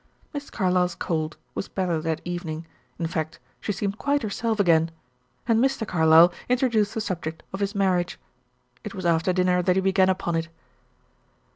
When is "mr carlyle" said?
5.63-6.33